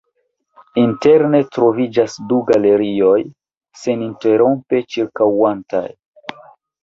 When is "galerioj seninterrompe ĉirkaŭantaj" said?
2.47-5.85